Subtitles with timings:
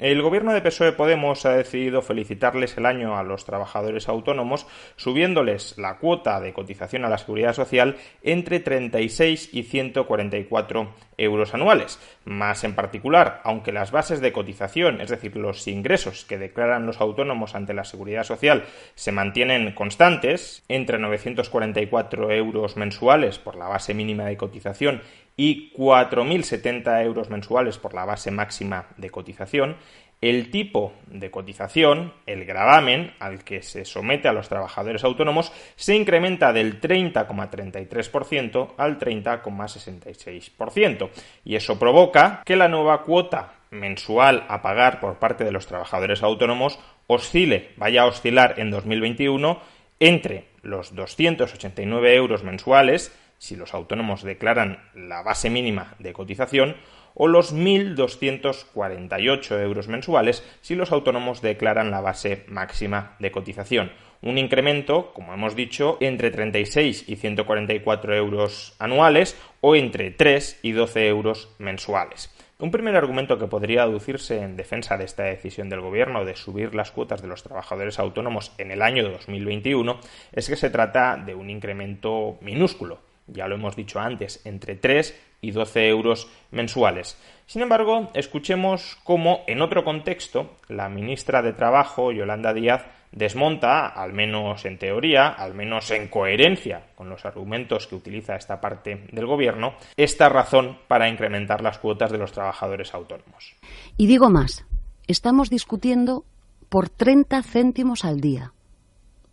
[0.00, 5.76] El gobierno de PSOE Podemos ha decidido felicitarles el año a los trabajadores autónomos, subiéndoles
[5.76, 11.98] la cuota de cotización a la seguridad social entre 36 y 144 euros anuales.
[12.24, 17.00] Más en particular, aunque las bases de cotización, es decir, los ingresos que declaran los
[17.00, 23.94] autónomos ante la seguridad social, se mantienen constantes, entre 944 euros mensuales por la base
[23.94, 25.00] mínima de cotización
[25.36, 29.76] y 4.070 euros mensuales por la base máxima de cotización,
[30.20, 35.94] el tipo de cotización, el gravamen al que se somete a los trabajadores autónomos, se
[35.96, 41.10] incrementa del 30,33% al 30,66%.
[41.44, 46.22] Y eso provoca que la nueva cuota mensual a pagar por parte de los trabajadores
[46.22, 49.58] autónomos oscile, vaya a oscilar en 2021
[50.00, 56.76] entre los 289 euros mensuales si los autónomos declaran la base mínima de cotización,
[57.14, 63.92] o los 1.248 euros mensuales si los autónomos declaran la base máxima de cotización.
[64.22, 70.72] Un incremento, como hemos dicho, entre 36 y 144 euros anuales o entre 3 y
[70.72, 72.30] 12 euros mensuales.
[72.58, 76.74] Un primer argumento que podría aducirse en defensa de esta decisión del Gobierno de subir
[76.74, 79.98] las cuotas de los trabajadores autónomos en el año 2021
[80.32, 82.98] es que se trata de un incremento minúsculo,
[83.32, 87.18] ya lo hemos dicho antes, entre 3 y 12 euros mensuales.
[87.46, 94.12] Sin embargo, escuchemos cómo, en otro contexto, la ministra de Trabajo, Yolanda Díaz, desmonta, al
[94.12, 99.26] menos en teoría, al menos en coherencia con los argumentos que utiliza esta parte del
[99.26, 103.56] Gobierno, esta razón para incrementar las cuotas de los trabajadores autónomos.
[103.96, 104.64] Y digo más,
[105.08, 106.24] estamos discutiendo
[106.68, 108.52] por 30 céntimos al día.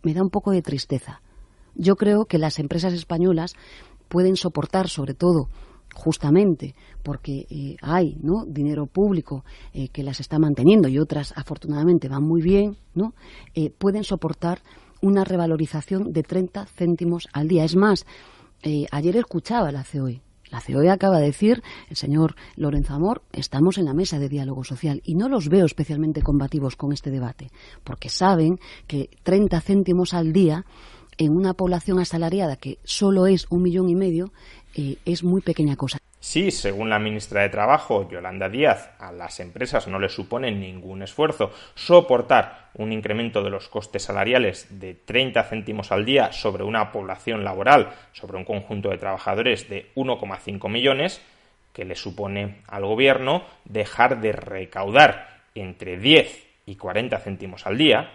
[0.02, 1.22] Me da un poco de tristeza.
[1.78, 3.54] Yo creo que las empresas españolas
[4.08, 5.48] pueden soportar, sobre todo,
[5.94, 8.16] justamente porque eh, hay
[8.48, 13.14] dinero público eh, que las está manteniendo y otras afortunadamente van muy bien, ¿no?
[13.54, 14.60] Eh, pueden soportar
[15.00, 17.64] una revalorización de 30 céntimos al día.
[17.64, 18.04] Es más,
[18.90, 20.20] ayer escuchaba la COE.
[20.50, 24.64] La COE acaba de decir, el señor Lorenzo Amor, estamos en la mesa de diálogo
[24.64, 27.50] social y no los veo especialmente combativos con este debate,
[27.84, 28.58] porque saben
[28.88, 30.64] que 30 céntimos al día
[31.18, 34.32] en una población asalariada que solo es un millón y medio,
[34.74, 35.98] eh, es muy pequeña cosa.
[36.20, 41.02] Sí, según la ministra de Trabajo, Yolanda Díaz, a las empresas no les supone ningún
[41.02, 46.90] esfuerzo soportar un incremento de los costes salariales de 30 céntimos al día sobre una
[46.90, 51.20] población laboral, sobre un conjunto de trabajadores de 1,5 millones,
[51.72, 58.10] que le supone al gobierno dejar de recaudar entre 10 y 40 céntimos al día,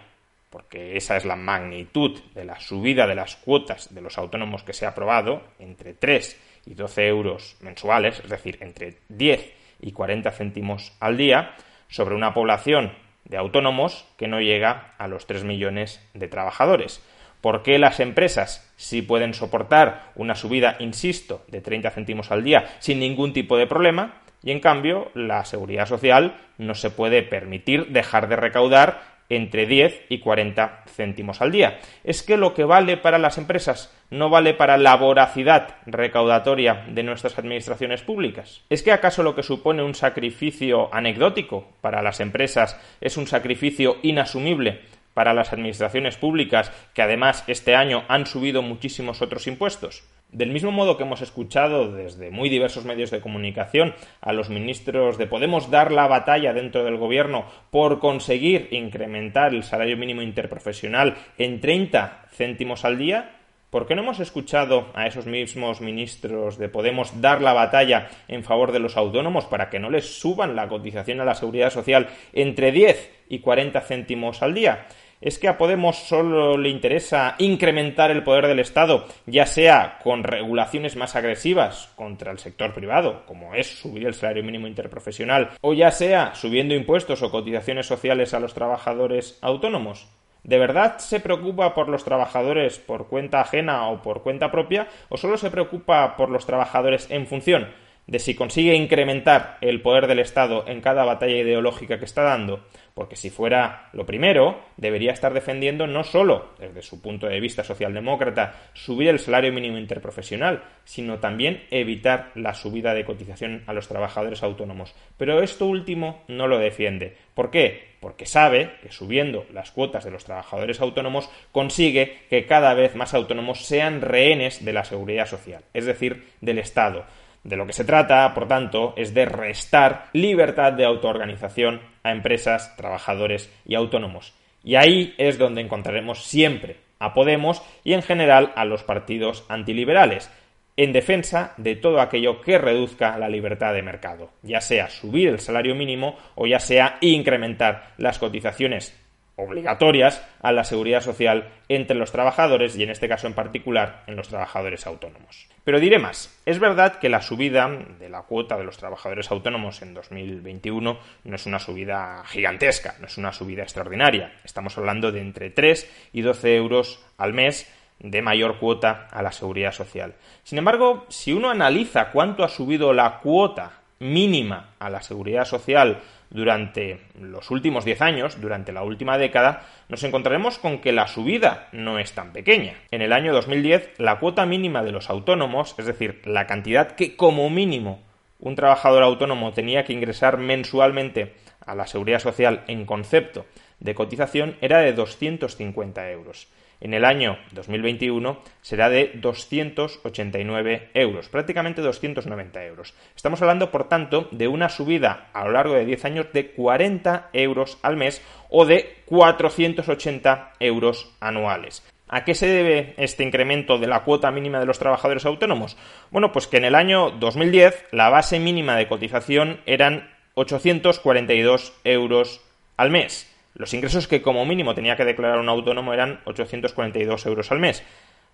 [0.54, 4.72] porque esa es la magnitud de la subida de las cuotas de los autónomos que
[4.72, 10.30] se ha aprobado, entre 3 y 12 euros mensuales, es decir, entre 10 y 40
[10.30, 11.56] céntimos al día,
[11.88, 12.92] sobre una población
[13.24, 17.04] de autónomos que no llega a los 3 millones de trabajadores.
[17.40, 22.76] ¿Por qué las empresas sí pueden soportar una subida, insisto, de 30 céntimos al día
[22.78, 24.20] sin ningún tipo de problema?
[24.44, 30.06] Y en cambio, la seguridad social no se puede permitir dejar de recaudar entre 10
[30.08, 31.78] y 40 céntimos al día.
[32.04, 37.02] Es que lo que vale para las empresas no vale para la voracidad recaudatoria de
[37.02, 38.62] nuestras administraciones públicas.
[38.70, 43.96] ¿Es que acaso lo que supone un sacrificio anecdótico para las empresas es un sacrificio
[44.02, 44.80] inasumible
[45.14, 50.04] para las administraciones públicas que además este año han subido muchísimos otros impuestos?
[50.34, 55.16] Del mismo modo que hemos escuchado desde muy diversos medios de comunicación a los ministros
[55.16, 61.14] de Podemos dar la batalla dentro del gobierno por conseguir incrementar el salario mínimo interprofesional
[61.38, 63.36] en 30 céntimos al día,
[63.70, 68.42] ¿por qué no hemos escuchado a esos mismos ministros de Podemos dar la batalla en
[68.42, 72.08] favor de los autónomos para que no les suban la cotización a la seguridad social
[72.32, 74.88] entre 10 y 40 céntimos al día?
[75.20, 80.22] Es que a Podemos solo le interesa incrementar el poder del Estado, ya sea con
[80.22, 85.72] regulaciones más agresivas contra el sector privado, como es subir el salario mínimo interprofesional, o
[85.72, 90.08] ya sea subiendo impuestos o cotizaciones sociales a los trabajadores autónomos.
[90.42, 94.88] ¿De verdad se preocupa por los trabajadores por cuenta ajena o por cuenta propia?
[95.08, 97.68] ¿O solo se preocupa por los trabajadores en función
[98.06, 102.64] de si consigue incrementar el poder del Estado en cada batalla ideológica que está dando,
[102.92, 107.64] porque si fuera lo primero, debería estar defendiendo no solo, desde su punto de vista
[107.64, 113.88] socialdemócrata, subir el salario mínimo interprofesional, sino también evitar la subida de cotización a los
[113.88, 114.94] trabajadores autónomos.
[115.16, 117.16] Pero esto último no lo defiende.
[117.34, 117.94] ¿Por qué?
[118.00, 123.14] Porque sabe que subiendo las cuotas de los trabajadores autónomos consigue que cada vez más
[123.14, 127.06] autónomos sean rehenes de la seguridad social, es decir, del Estado
[127.44, 132.74] De lo que se trata, por tanto, es de restar libertad de autoorganización a empresas,
[132.76, 134.34] trabajadores y autónomos.
[134.64, 140.30] Y ahí es donde encontraremos siempre a Podemos y en general a los partidos antiliberales,
[140.76, 145.38] en defensa de todo aquello que reduzca la libertad de mercado, ya sea subir el
[145.38, 148.98] salario mínimo o ya sea incrementar las cotizaciones
[149.36, 154.16] obligatorias a la seguridad social entre los trabajadores y en este caso en particular en
[154.16, 155.48] los trabajadores autónomos.
[155.64, 159.82] Pero diré más, es verdad que la subida de la cuota de los trabajadores autónomos
[159.82, 165.20] en 2021 no es una subida gigantesca, no es una subida extraordinaria, estamos hablando de
[165.20, 170.14] entre 3 y 12 euros al mes de mayor cuota a la seguridad social.
[170.42, 176.02] Sin embargo, si uno analiza cuánto ha subido la cuota mínima a la seguridad social
[176.34, 181.68] durante los últimos 10 años, durante la última década, nos encontraremos con que la subida
[181.70, 182.74] no es tan pequeña.
[182.90, 187.16] En el año 2010, la cuota mínima de los autónomos, es decir, la cantidad que
[187.16, 188.02] como mínimo
[188.40, 191.34] un trabajador autónomo tenía que ingresar mensualmente
[191.64, 193.46] a la seguridad social en concepto
[193.78, 196.48] de cotización, era de 250 euros
[196.80, 202.94] en el año 2021 será de 289 euros, prácticamente 290 euros.
[203.16, 207.30] Estamos hablando, por tanto, de una subida a lo largo de 10 años de 40
[207.32, 211.82] euros al mes o de 480 euros anuales.
[212.08, 215.76] ¿A qué se debe este incremento de la cuota mínima de los trabajadores autónomos?
[216.10, 222.40] Bueno, pues que en el año 2010 la base mínima de cotización eran 842 euros
[222.76, 223.33] al mes.
[223.54, 227.84] Los ingresos que como mínimo tenía que declarar un autónomo eran 842 euros al mes.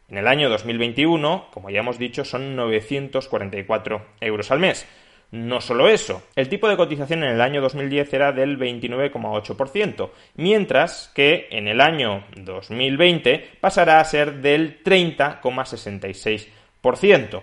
[0.09, 4.89] En el año 2021, como ya hemos dicho, son 944 euros al mes.
[5.31, 11.13] No solo eso, el tipo de cotización en el año 2010 era del 29,8%, mientras
[11.15, 17.43] que en el año 2020 pasará a ser del 30,66%.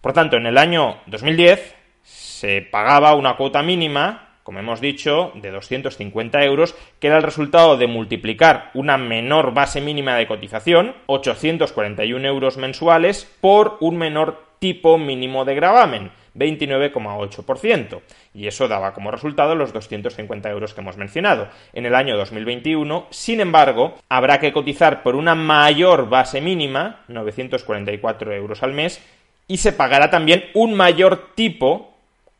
[0.00, 5.50] Por tanto, en el año 2010 se pagaba una cuota mínima como hemos dicho, de
[5.50, 12.28] 250 euros, que era el resultado de multiplicar una menor base mínima de cotización, 841
[12.28, 18.00] euros mensuales, por un menor tipo mínimo de gravamen, 29,8%.
[18.34, 21.48] Y eso daba como resultado los 250 euros que hemos mencionado.
[21.72, 28.32] En el año 2021, sin embargo, habrá que cotizar por una mayor base mínima, 944
[28.34, 29.02] euros al mes,
[29.48, 31.93] y se pagará también un mayor tipo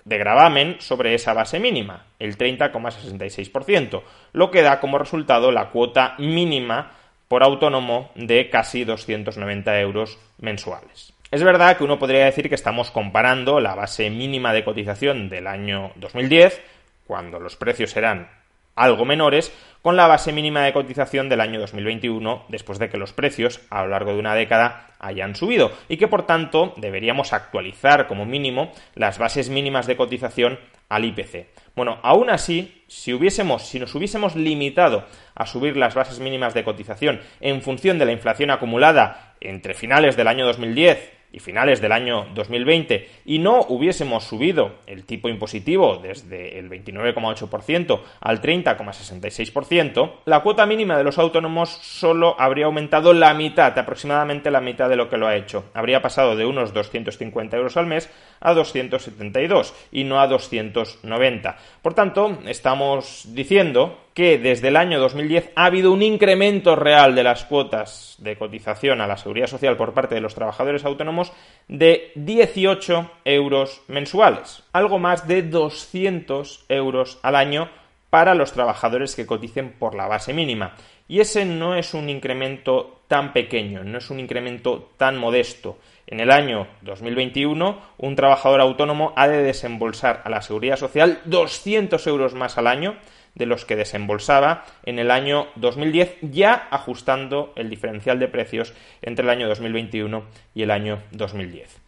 [0.05, 4.03] de gravamen sobre esa base mínima, el 30,66%,
[4.33, 6.93] lo que da como resultado la cuota mínima
[7.29, 11.13] por autónomo de casi 290 euros mensuales.
[11.31, 15.47] Es verdad que uno podría decir que estamos comparando la base mínima de cotización del
[15.47, 16.61] año 2010,
[17.07, 18.29] cuando los precios eran
[18.77, 23.13] algo menores, con la base mínima de cotización del año 2021, después de que los
[23.13, 28.07] precios a lo largo de una década hayan subido, y que por tanto deberíamos actualizar
[28.07, 31.49] como mínimo las bases mínimas de cotización al IPC.
[31.77, 35.05] Bueno, aún así, si hubiésemos, si nos hubiésemos limitado
[35.35, 40.17] a subir las bases mínimas de cotización en función de la inflación acumulada entre finales
[40.17, 45.97] del año 2010 y finales del año 2020 y no hubiésemos subido el tipo impositivo
[45.97, 53.35] desde el 29,8% al 30,66%, la cuota mínima de los autónomos solo habría aumentado la
[53.35, 55.65] mitad, aproximadamente la mitad de lo que lo ha hecho.
[55.75, 58.09] Habría pasado de unos 250 euros al mes
[58.41, 61.57] a 272 y no a 290.
[61.83, 67.25] Por tanto, estamos diciendo que desde el año 2010 ha habido un incremento real de
[67.25, 71.33] las cuotas de cotización a la seguridad social por parte de los trabajadores autónomos
[71.67, 77.69] de 18 euros mensuales, algo más de 200 euros al año
[78.09, 80.77] para los trabajadores que coticen por la base mínima.
[81.09, 85.79] Y ese no es un incremento tan pequeño, no es un incremento tan modesto.
[86.07, 92.07] En el año 2021, un trabajador autónomo ha de desembolsar a la seguridad social 200
[92.07, 92.97] euros más al año
[93.35, 99.25] de los que desembolsaba en el año 2010, ya ajustando el diferencial de precios entre
[99.25, 100.25] el año 2021
[100.55, 101.81] y el año 2010.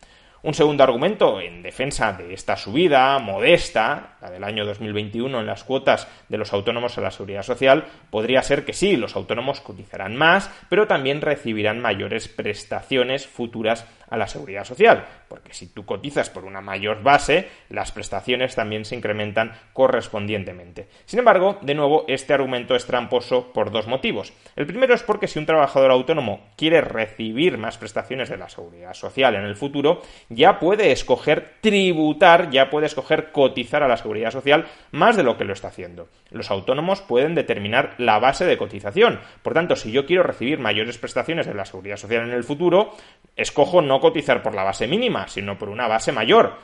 [0.42, 5.64] Un segundo argumento en defensa de esta subida modesta, la del año 2021 en las
[5.64, 10.14] cuotas de los autónomos a la seguridad social, podría ser que sí, los autónomos cotizarán
[10.14, 16.30] más, pero también recibirán mayores prestaciones futuras a la seguridad social, porque si tú cotizas
[16.30, 20.88] por una mayor base, las prestaciones también se incrementan correspondientemente.
[21.06, 24.32] Sin embargo, de nuevo, este argumento es tramposo por dos motivos.
[24.54, 28.94] El primero es porque si un trabajador autónomo quiere recibir más prestaciones de la seguridad
[28.94, 34.30] social en el futuro, ya puede escoger tributar, ya puede escoger cotizar a la seguridad
[34.30, 36.08] social más de lo que lo está haciendo.
[36.30, 39.20] Los autónomos pueden determinar la base de cotización.
[39.42, 42.92] Por tanto, si yo quiero recibir mayores prestaciones de la seguridad social en el futuro,
[43.36, 46.54] escojo no cotizar por la base mínima, sino por una base mayor.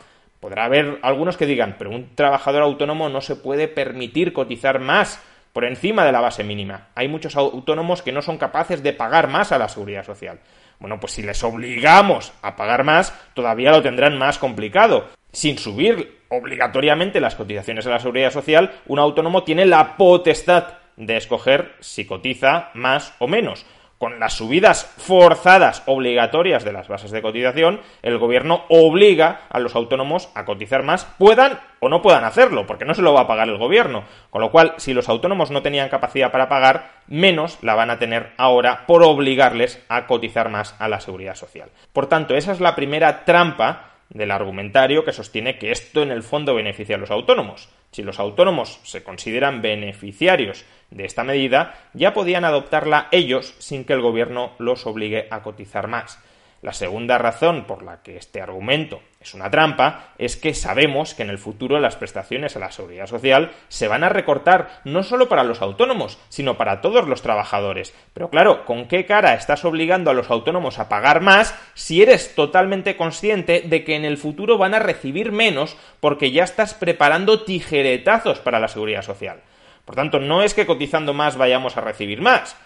[0.40, 5.22] Podrá haber algunos que digan, pero un trabajador autónomo no se puede permitir cotizar más
[5.52, 6.88] por encima de la base mínima.
[6.94, 10.40] Hay muchos autónomos que no son capaces de pagar más a la seguridad social.
[10.82, 15.06] Bueno, pues si les obligamos a pagar más, todavía lo tendrán más complicado.
[15.30, 21.16] Sin subir obligatoriamente las cotizaciones a la seguridad social, un autónomo tiene la potestad de
[21.16, 23.64] escoger si cotiza más o menos
[24.02, 29.76] con las subidas forzadas obligatorias de las bases de cotización, el gobierno obliga a los
[29.76, 33.26] autónomos a cotizar más, puedan o no puedan hacerlo, porque no se lo va a
[33.28, 34.02] pagar el gobierno.
[34.30, 38.00] Con lo cual, si los autónomos no tenían capacidad para pagar, menos la van a
[38.00, 41.68] tener ahora por obligarles a cotizar más a la seguridad social.
[41.92, 46.24] Por tanto, esa es la primera trampa del argumentario que sostiene que esto en el
[46.24, 47.68] fondo beneficia a los autónomos.
[47.92, 53.92] Si los autónomos se consideran beneficiarios de esta medida, ya podían adoptarla ellos sin que
[53.92, 56.18] el gobierno los obligue a cotizar más.
[56.62, 61.24] La segunda razón por la que este argumento es una trampa es que sabemos que
[61.24, 65.28] en el futuro las prestaciones a la seguridad social se van a recortar no solo
[65.28, 67.92] para los autónomos, sino para todos los trabajadores.
[68.14, 72.36] Pero claro, ¿con qué cara estás obligando a los autónomos a pagar más si eres
[72.36, 77.42] totalmente consciente de que en el futuro van a recibir menos porque ya estás preparando
[77.42, 79.40] tijeretazos para la seguridad social?
[79.84, 82.56] Por tanto, no es que cotizando más vayamos a recibir más,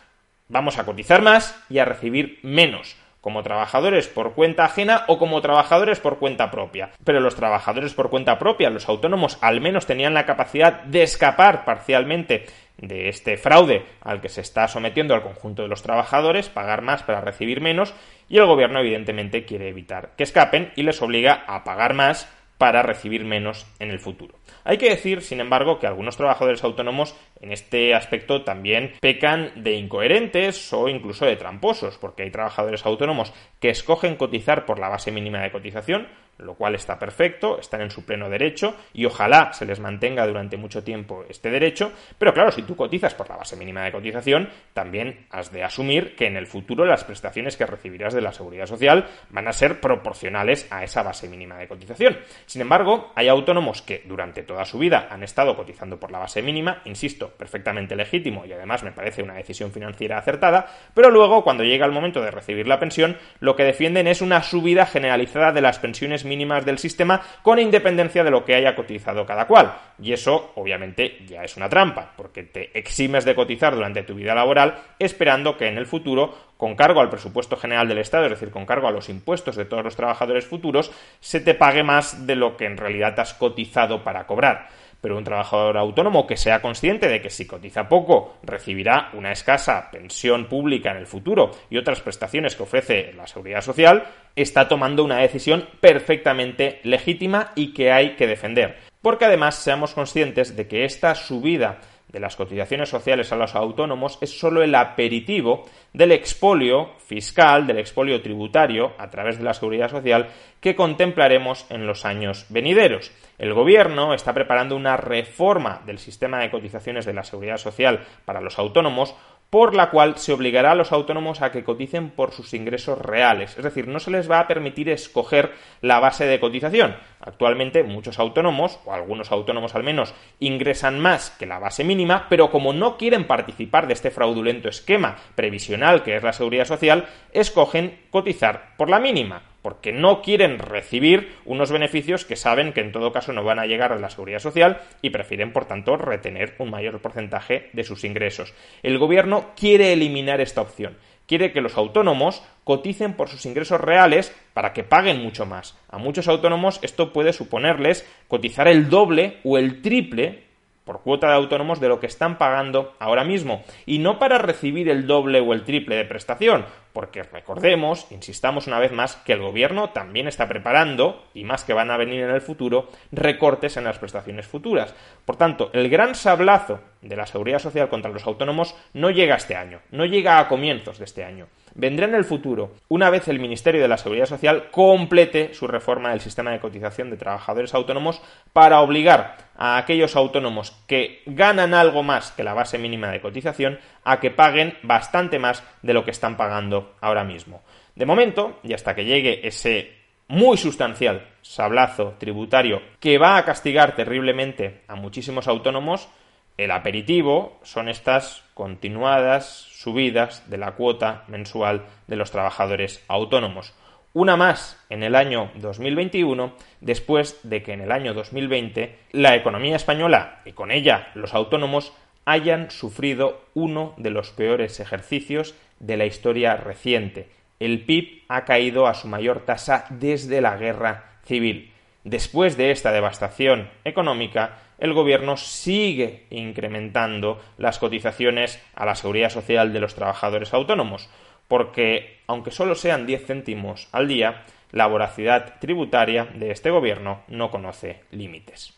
[0.48, 5.40] vamos a cotizar más y a recibir menos como trabajadores por cuenta ajena o como
[5.40, 6.90] trabajadores por cuenta propia.
[7.02, 11.64] Pero los trabajadores por cuenta propia, los autónomos, al menos tenían la capacidad de escapar
[11.64, 16.82] parcialmente de este fraude al que se está sometiendo al conjunto de los trabajadores, pagar
[16.82, 17.94] más para recibir menos,
[18.28, 22.82] y el gobierno evidentemente quiere evitar que escapen y les obliga a pagar más para
[22.82, 24.34] recibir menos en el futuro.
[24.64, 29.74] Hay que decir, sin embargo, que algunos trabajadores autónomos en este aspecto también pecan de
[29.74, 35.12] incoherentes o incluso de tramposos, porque hay trabajadores autónomos que escogen cotizar por la base
[35.12, 39.64] mínima de cotización, lo cual está perfecto, están en su pleno derecho y ojalá se
[39.64, 43.56] les mantenga durante mucho tiempo este derecho, pero claro, si tú cotizas por la base
[43.56, 48.14] mínima de cotización, también has de asumir que en el futuro las prestaciones que recibirás
[48.14, 52.18] de la seguridad social van a ser proporcionales a esa base mínima de cotización.
[52.46, 56.42] Sin embargo, hay autónomos que durante toda su vida han estado cotizando por la base
[56.42, 61.64] mínima, insisto, perfectamente legítimo y además me parece una decisión financiera acertada, pero luego cuando
[61.64, 65.60] llega el momento de recibir la pensión, lo que defienden es una subida generalizada de
[65.60, 69.72] las pensiones mínimas del sistema con independencia de lo que haya cotizado cada cual.
[70.02, 74.34] Y eso, obviamente, ya es una trampa, porque te eximes de cotizar durante tu vida
[74.34, 78.50] laboral esperando que en el futuro, con cargo al presupuesto general del Estado, es decir,
[78.50, 80.90] con cargo a los impuestos de todos los trabajadores futuros,
[81.20, 84.68] se te pague más de lo que en realidad has cotizado para cobrar
[85.00, 89.90] pero un trabajador autónomo que sea consciente de que si cotiza poco recibirá una escasa
[89.90, 95.04] pensión pública en el futuro y otras prestaciones que ofrece la seguridad social, está tomando
[95.04, 98.78] una decisión perfectamente legítima y que hay que defender.
[99.00, 104.18] Porque además seamos conscientes de que esta subida de las cotizaciones sociales a los autónomos
[104.20, 109.90] es solo el aperitivo del expolio fiscal, del expolio tributario a través de la seguridad
[109.90, 110.28] social
[110.60, 113.12] que contemplaremos en los años venideros.
[113.38, 118.40] El Gobierno está preparando una reforma del sistema de cotizaciones de la seguridad social para
[118.40, 119.14] los autónomos
[119.50, 123.56] por la cual se obligará a los autónomos a que coticen por sus ingresos reales.
[123.56, 126.96] Es decir, no se les va a permitir escoger la base de cotización.
[127.20, 132.50] Actualmente muchos autónomos, o algunos autónomos al menos, ingresan más que la base mínima, pero
[132.50, 138.00] como no quieren participar de este fraudulento esquema previsional que es la seguridad social, escogen
[138.10, 143.10] cotizar por la mínima porque no quieren recibir unos beneficios que saben que en todo
[143.10, 146.70] caso no van a llegar a la seguridad social y prefieren, por tanto, retener un
[146.70, 148.54] mayor porcentaje de sus ingresos.
[148.84, 150.96] El gobierno quiere eliminar esta opción.
[151.26, 155.76] Quiere que los autónomos coticen por sus ingresos reales para que paguen mucho más.
[155.88, 160.45] A muchos autónomos esto puede suponerles cotizar el doble o el triple
[160.86, 164.88] por cuota de autónomos de lo que están pagando ahora mismo y no para recibir
[164.88, 169.42] el doble o el triple de prestación, porque recordemos, insistamos una vez más, que el
[169.42, 173.84] gobierno también está preparando, y más que van a venir en el futuro, recortes en
[173.84, 174.94] las prestaciones futuras.
[175.26, 179.56] Por tanto, el gran sablazo de la seguridad social contra los autónomos no llega este
[179.56, 181.48] año, no llega a comienzos de este año.
[181.78, 186.08] Vendrá en el futuro, una vez el Ministerio de la Seguridad Social complete su reforma
[186.08, 188.22] del sistema de cotización de trabajadores autónomos
[188.54, 193.78] para obligar a aquellos autónomos que ganan algo más que la base mínima de cotización
[194.04, 197.60] a que paguen bastante más de lo que están pagando ahora mismo.
[197.94, 199.92] De momento, y hasta que llegue ese
[200.28, 206.08] muy sustancial sablazo tributario que va a castigar terriblemente a muchísimos autónomos,
[206.56, 213.74] el aperitivo son estas continuadas subidas de la cuota mensual de los trabajadores autónomos.
[214.14, 219.76] una más en el año 2021, después de que en el año 2020 la economía
[219.76, 221.92] española y con ella los autónomos
[222.24, 227.28] hayan sufrido uno de los peores ejercicios de la historia reciente.
[227.60, 231.72] El PIB ha caído a su mayor tasa desde la guerra civil.
[232.04, 239.72] Después de esta devastación económica, el gobierno sigue incrementando las cotizaciones a la seguridad social
[239.72, 241.08] de los trabajadores autónomos,
[241.48, 247.50] porque, aunque solo sean 10 céntimos al día, la voracidad tributaria de este gobierno no
[247.50, 248.75] conoce límites.